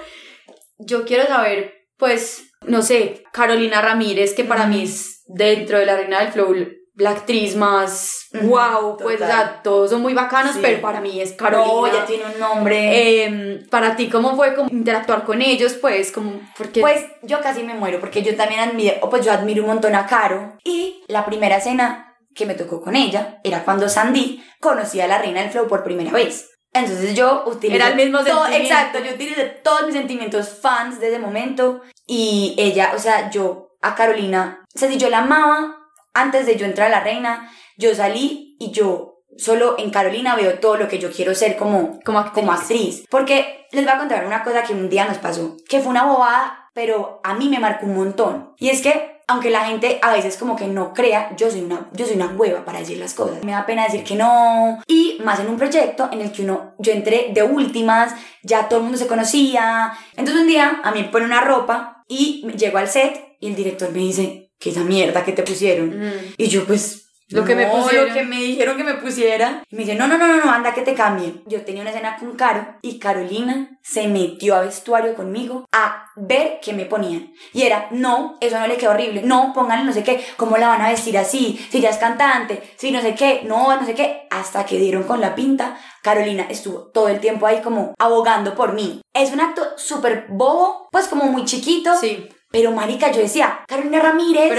[0.78, 5.96] Yo quiero saber, pues, no sé, Carolina Ramírez, que para mí es dentro de la
[5.96, 6.54] reina del flow
[6.96, 10.60] la actriz más wow, pues, sea, todos son muy bacanos, Sí.
[10.62, 11.72] pero para mí es Carolina.
[11.72, 13.24] No, ya tiene un nombre.
[13.24, 15.74] Em, para ti, ¿cómo fue como interactuar con ellos?
[15.74, 16.80] Pues, como, porque...
[16.80, 19.94] Pues yo casi me muero porque yo también admiro, o pues yo admiro un montón
[19.94, 20.56] a Caro.
[20.64, 25.18] Y la primera cena que me tocó con ella era cuando Sandy conocía a la
[25.18, 26.50] reina del flow por primera vez.
[26.80, 28.74] Entonces yo utilicé Era el mismo todo- sentimiento.
[28.74, 33.76] Exacto, yo utilicé todos mis sentimientos fans de ese momento y ella, o sea, yo
[33.82, 35.76] a Carolina, o sea, si yo la amaba
[36.14, 40.58] antes de yo entrar a la reina, yo salí y yo solo en Carolina veo
[40.60, 42.34] todo lo que yo quiero ser como como actriz.
[42.34, 43.04] como actriz.
[43.10, 46.04] Porque les voy a contar una cosa que un día nos pasó, que fue una
[46.06, 48.54] bobada, pero a mí me marcó un montón.
[48.58, 51.88] Y es que, aunque la gente a veces como que no crea, yo soy una,
[51.92, 53.42] yo soy una hueva para decir las cosas.
[53.42, 54.80] Me da pena decir que no.
[54.86, 58.78] Y más en un proyecto en el que uno, yo entré de últimas, ya todo
[58.78, 59.92] el mundo se conocía.
[60.16, 63.56] Entonces un día a mí me pone una ropa y llego al set y el
[63.56, 65.98] director me dice, ¿qué esa mierda que te pusieron?
[65.98, 66.34] Mm.
[66.36, 67.05] Y yo pues...
[67.28, 68.08] Lo que me "No, pusieron".
[68.08, 69.62] Lo que me dijeron que me pusiera.
[69.68, 71.42] Y me dice, no, no, no, no, no, anda que te cambien.
[71.46, 76.58] Yo tenía una escena con Caro y Carolina se metió a vestuario conmigo a ver
[76.62, 77.32] qué me ponían.
[77.52, 79.22] Y era, no, eso no le quedó horrible.
[79.22, 80.24] No, pónganle no sé qué.
[80.36, 81.58] ¿Cómo la van a vestir así?
[81.70, 84.26] Si ya es cantante, si no sé qué, no, no sé qué.
[84.30, 85.76] Hasta que dieron con la pinta.
[86.02, 89.00] Carolina estuvo todo el tiempo ahí como abogando por mí.
[89.12, 91.96] Es un acto súper bobo, pues como muy chiquito.
[91.96, 94.50] Sí, Pero marica, yo decía, Carolina Ramírez,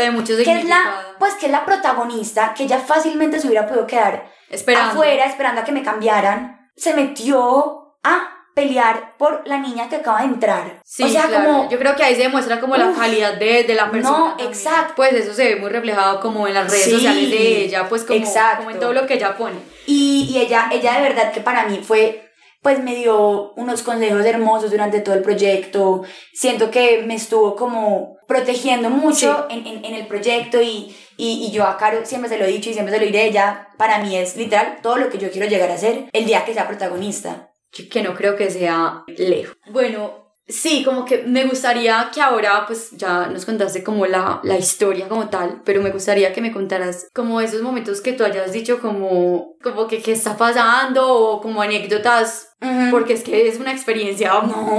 [0.44, 4.30] que es la, pues que es la protagonista, que ella fácilmente se hubiera podido quedar
[4.50, 4.92] Esperando.
[4.92, 10.20] afuera esperando a que me cambiaran, se metió a pelear por la niña que acaba
[10.20, 10.80] de entrar.
[10.84, 11.46] Sí, o sea, claro.
[11.46, 14.18] como Yo creo que ahí se demuestra como la calidad de, de la persona.
[14.18, 14.50] No, también.
[14.50, 14.94] exacto.
[14.96, 18.04] Pues eso se ve muy reflejado como en las redes Sí, sociales de ella, pues
[18.04, 18.20] como,
[18.58, 19.58] como en todo lo que ella pone.
[19.86, 22.27] y, y ella, ella de verdad que para mí fue
[22.62, 26.04] pues me dio unos consejos hermosos durante todo el proyecto.
[26.34, 31.52] Siento que me estuvo como protegiendo mucho en, en, en el proyecto y, y, y
[31.52, 33.26] yo a Caro siempre se lo he dicho y siempre se lo diré.
[33.26, 36.44] Ella para mí es literal todo lo que yo quiero llegar a ser el día
[36.46, 37.52] que sea protagonista.
[37.92, 39.58] que no creo que sea lejos.
[39.72, 44.58] Bueno, Sí, como que me gustaría que ahora, pues ya nos contaste como la, la
[44.58, 48.54] historia como tal, pero me gustaría que me contaras como esos momentos que tú hayas
[48.54, 52.56] dicho como, como que qué está pasando o como anécdotas,
[52.92, 54.32] porque es que es una experiencia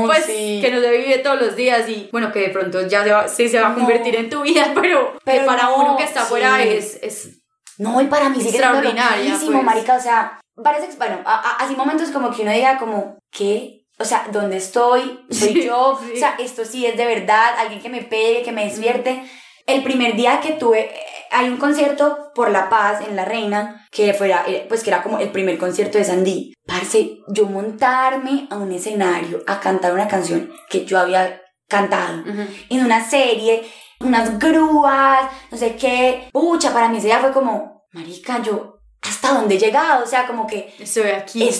[0.07, 3.13] pues que no se vive todos los días y bueno, que de pronto ya se
[3.13, 6.23] va, sí se va a convertir en tu vida, pero, que para uno que está
[6.23, 7.43] afuera es, es...
[7.77, 9.63] No, y para mí sí extraordinaria, pues.
[9.63, 13.85] marica, o sea, varias, bueno, así momentos como que uno diga como, ¿qué?
[13.99, 15.25] O sea, ¿dónde estoy?
[15.31, 15.99] ¿Soy yo?
[15.99, 19.23] O sea, esto sí es de verdad, alguien que me pegue, que me despierte.
[19.67, 20.91] El primer día que tuve,
[21.31, 25.03] hay un concierto por la paz en La Reina, que fuera, eh, pues que era
[25.03, 26.55] como el primer concierto de Sandy.
[26.67, 32.25] Parce, yo montarme a un escenario a cantar una canción que yo había cantado
[32.71, 33.69] en una serie,
[34.01, 36.29] unas grúas, no sé qué.
[36.33, 40.05] Pucha, para mí ese día fue como, marica, yo, ¿hasta dónde he llegado?
[40.05, 40.75] O sea, como que...
[40.79, 41.51] Estoy aquí.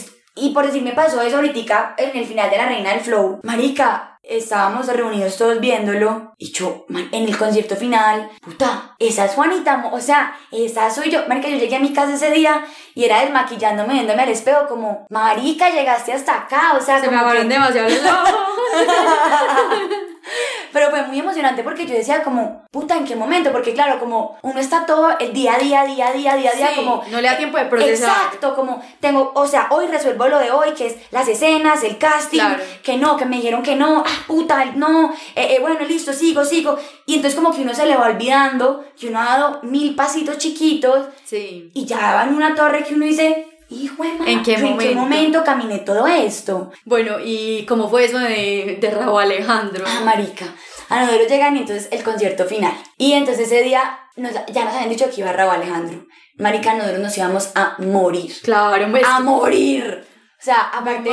[0.41, 3.41] Y por decir, me pasó eso ahorita en el final de La Reina del Flow.
[3.43, 9.89] Marica, estábamos reunidos todos viéndolo y yo, en el concierto final, puta, esa es Juanita,
[9.91, 11.27] o sea, esa soy yo.
[11.29, 15.07] Marica, yo llegué a mi casa ese día y era desmaquillándome, viéndome al espejo como,
[15.11, 17.45] marica, llegaste hasta acá, o sea, Se me que...
[17.45, 18.35] demasiado los ojos.
[20.73, 23.53] Pero fue muy emocionante porque yo decía como, puta, ¿en qué momento?
[23.53, 26.57] Porque claro, como uno está todo el día a día, día a día, día a
[26.57, 27.03] día, como...
[27.11, 28.11] No le da tiempo de procesar.
[28.11, 31.99] Exacto, como tengo, o sea, hoy resuelvo lo de hoy, que es las escenas, el
[31.99, 32.43] casting,
[32.83, 36.45] que no, que me dijeron que no, ah, puta, no, eh, eh, bueno, listo, sigo,
[36.45, 36.79] sigo.
[37.07, 40.39] Y entonces como que uno se le va olvidando, que uno ha dado mil pasitos
[40.39, 41.07] chiquitos.
[41.25, 41.71] Sí.
[41.75, 44.55] Y ya va en una torre que uno dice, Hijo de ¿En qué?
[44.55, 46.73] ¿En qué momento caminé todo esto?
[46.85, 49.85] Bueno, ¿y cómo fue eso de, de Raúl Alejandro?
[49.87, 50.47] Ah, marica.
[50.89, 52.73] A nosotros llegan y entonces el concierto final.
[52.97, 56.07] Y entonces ese día ya nos habían dicho que iba Raúl Alejandro.
[56.39, 58.33] Marica, nosotros nos íbamos a morir.
[58.43, 60.05] Claro, pues, A morir.
[60.41, 61.11] O sea, aparte,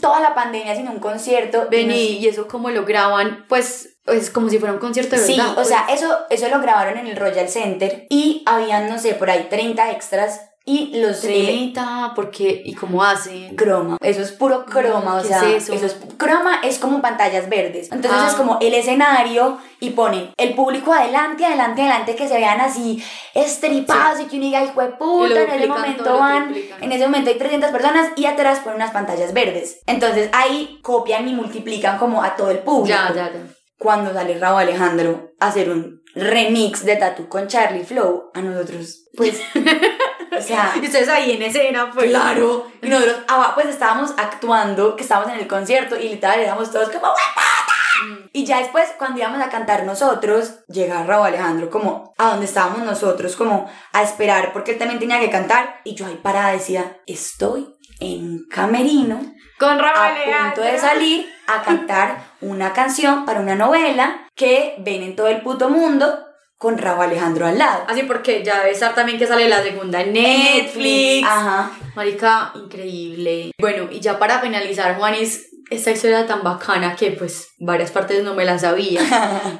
[0.00, 1.68] toda la pandemia sin un concierto.
[1.70, 5.54] Vení, y, eso como lo graban, pues es como si fuera un concierto de verdad.
[5.54, 6.02] Sí, o sea, pues.
[6.02, 9.92] eso, eso lo grabaron en el Royal Center y habían, no sé, por ahí 30
[9.92, 13.56] extras y los 30, porque ¿y cómo hacen?
[13.56, 15.86] Croma, eso es puro croma, o sea, es eso?
[15.86, 17.90] es croma es como pantallas verdes.
[17.90, 18.36] Entonces es ah.
[18.36, 23.02] como el escenario y ponen el público adelante, adelante, adelante que se vean así
[23.34, 27.30] estripados y que uno diga, hijo de puta, en ese momento van, en ese momento
[27.30, 29.80] hay 300 personas y atrás ponen unas pantallas verdes.
[29.86, 32.96] Entonces ahí copian y multiplican como a todo el público.
[32.96, 33.40] Ya, ya, ya.
[33.78, 39.08] Cuando sale Raúl Alejandro a hacer un remix de Tattoo con Charlie Flow, a nosotros,
[39.16, 39.40] pues
[40.36, 42.08] O sea, y ustedes ahí en escena, pues.
[42.10, 42.66] Claro.
[42.80, 46.88] Y nosotros, ah, pues estábamos actuando, que estábamos en el concierto y literal éramos todos
[46.88, 48.30] como, mm.
[48.32, 52.80] Y ya después, cuando íbamos a cantar nosotros, llega Raúl Alejandro como a donde estábamos
[52.80, 55.80] nosotros, como a esperar, porque él también tenía que cantar.
[55.84, 59.20] Y yo ahí parada decía, estoy en camerino.
[59.58, 65.02] Con Raúl A punto de salir a cantar una canción para una novela que ven
[65.02, 66.18] en todo el puto mundo
[66.62, 67.84] con Raúl Alejandro al lado.
[67.88, 71.26] Así porque ya debe estar también que sale la segunda en Netflix.
[71.26, 71.72] Ajá.
[71.96, 73.50] Marica, increíble.
[73.58, 78.34] Bueno, y ya para finalizar, Juanis, esta historia tan bacana que pues varias partes no
[78.34, 79.00] me la sabía.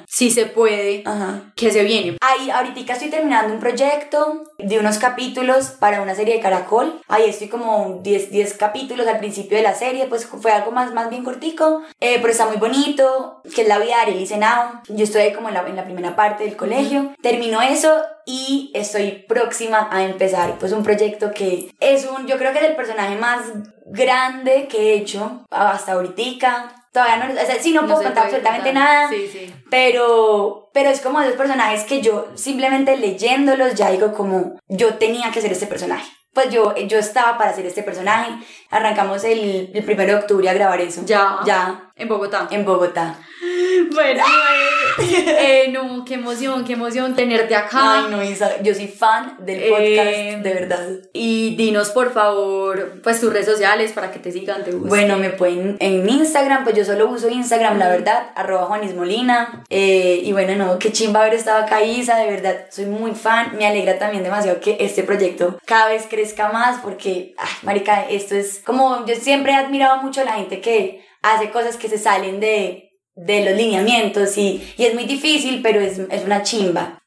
[0.07, 1.53] si se puede, Ajá.
[1.57, 2.17] que se viene.
[2.21, 7.01] Ahí, ahorita estoy terminando un proyecto de unos capítulos para una serie de Caracol.
[7.09, 10.93] Ahí estoy como 10, 10 capítulos al principio de la serie, pues fue algo más,
[10.93, 14.83] más bien cortico, eh, pero está muy bonito, que es la vida de Ariel Senao.
[14.89, 17.13] Yo estoy ahí como en la, en la primera parte del colegio.
[17.23, 22.53] Termino eso y estoy próxima a empezar pues un proyecto que es un, yo creo
[22.53, 23.41] que es el personaje más
[23.87, 26.75] grande que he hecho hasta ahorita.
[26.93, 29.51] Todavía no, o sea, sí no, puedo contar absolutamente nada, sí, sí.
[29.71, 34.95] pero pero es como de los personajes que yo simplemente leyéndolos ya digo como yo
[34.95, 36.11] tenía que ser este personaje.
[36.35, 38.33] Pues yo, yo estaba para hacer este personaje.
[38.71, 41.03] Arrancamos el, el 1 de octubre a grabar eso.
[41.05, 41.41] Ya.
[41.45, 41.93] Ya.
[41.95, 42.49] En Bogotá.
[42.51, 43.19] En Bogotá.
[43.91, 44.25] Bueno,
[44.99, 48.05] eh, no, qué emoción, qué emoción tenerte acá.
[48.05, 50.89] Ay, no, Isa, yo soy fan del podcast, eh, de verdad.
[51.13, 55.31] Y dinos, por favor, pues tus redes sociales para que te sigan, te Bueno, me
[55.31, 59.65] pueden en Instagram, pues yo solo uso Instagram, la verdad, arroba Juanis Molina.
[59.71, 63.57] Eh, y bueno, no, qué chimba haber estado acá, Isa, de verdad, soy muy fan.
[63.57, 68.35] Me alegra también demasiado que este proyecto cada vez crezca más porque, ay, marica, esto
[68.35, 71.99] es como, yo siempre he admirado mucho a la gente que hace cosas que se
[71.99, 77.02] salen de, de los lineamientos y, y, es muy difícil, pero es, es, una chimba.